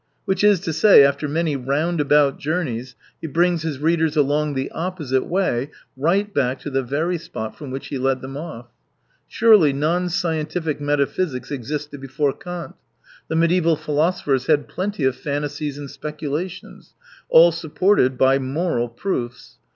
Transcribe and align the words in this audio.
Which 0.25 0.43
is 0.43 0.59
to 0.61 0.73
say, 0.73 1.03
after 1.03 1.27
many 1.27 1.55
round 1.55 2.01
about 2.01 2.39
journeys 2.39 2.95
he 3.21 3.27
brings 3.27 3.61
his 3.61 3.77
readers 3.77 4.17
along 4.17 4.55
the 4.55 4.71
opposite 4.71 5.27
way 5.27 5.69
right 5.95 6.33
back 6.33 6.57
to 6.61 6.71
the 6.71 6.81
very 6.81 7.19
spot 7.19 7.55
from 7.55 7.69
which 7.69 7.89
he 7.89 7.99
led 7.99 8.21
them 8.21 8.35
off. 8.35 8.65
Surely 9.27 9.73
non 9.73 10.09
scientific 10.09 10.81
metaphysics 10.81 11.51
existed 11.51 12.01
before 12.01 12.33
Kant: 12.33 12.73
the 13.27 13.35
mediaeval 13.35 13.75
philosophers 13.75 14.47
had 14.47 14.67
plenty 14.67 15.03
of 15.03 15.15
phantasies 15.15 15.77
and 15.77 15.91
speculations, 15.91 16.95
all 17.29 17.51
supported 17.51 18.17
by" 18.17 18.39
moral" 18.55 18.89
proofs. 19.03 19.57